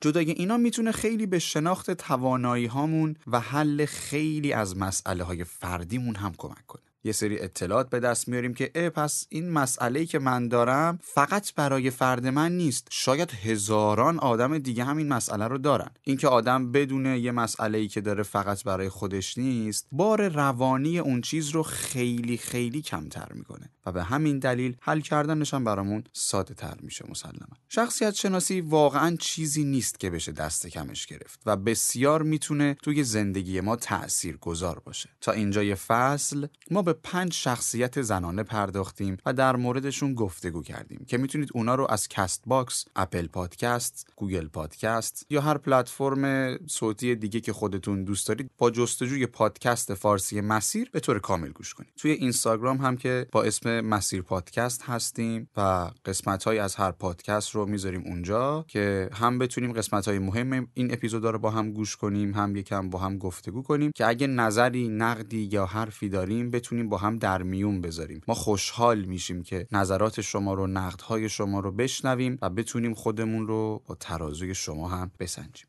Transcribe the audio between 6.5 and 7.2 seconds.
کنه. یه